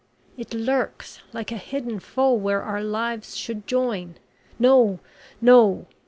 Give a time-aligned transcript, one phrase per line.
[0.35, 4.15] It lurks like a hidden foe where our lives should join...
[4.57, 4.99] No,
[5.39, 5.85] no!